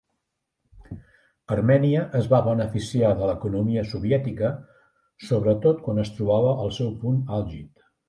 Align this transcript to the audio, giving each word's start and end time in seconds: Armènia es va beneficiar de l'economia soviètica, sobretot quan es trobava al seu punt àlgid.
Armènia 1.55 2.05
es 2.21 2.31
va 2.31 2.39
beneficiar 2.47 3.13
de 3.21 3.29
l'economia 3.33 3.85
soviètica, 3.93 4.53
sobretot 5.29 5.87
quan 5.89 6.05
es 6.09 6.15
trobava 6.19 6.61
al 6.67 6.79
seu 6.83 6.95
punt 7.07 7.25
àlgid. 7.41 7.75